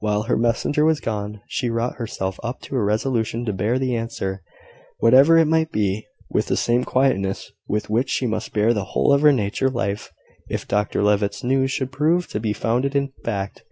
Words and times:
While 0.00 0.22
her 0.22 0.38
messenger 0.38 0.86
was 0.86 1.00
gone, 1.00 1.42
she 1.48 1.68
wrought 1.68 1.96
herself 1.96 2.40
up 2.42 2.62
to 2.62 2.76
a 2.76 2.82
resolution 2.82 3.44
to 3.44 3.52
bear 3.52 3.78
the 3.78 3.94
answer, 3.94 4.42
whatever 5.00 5.36
it 5.36 5.44
might 5.44 5.70
be, 5.70 6.06
with 6.30 6.46
the 6.46 6.56
same 6.56 6.82
quietness 6.82 7.52
with 7.68 7.90
which 7.90 8.08
she 8.08 8.26
must 8.26 8.54
bear 8.54 8.72
the 8.72 8.84
whole 8.84 9.12
of 9.12 9.20
her 9.20 9.34
future 9.34 9.68
life, 9.68 10.10
if 10.48 10.66
Dr 10.66 11.02
Levitt's 11.02 11.44
news 11.44 11.72
should 11.72 11.92
prove 11.92 12.26
to 12.28 12.40
be 12.40 12.54
founded 12.54 12.96
in 12.96 13.12
fact. 13.22 13.64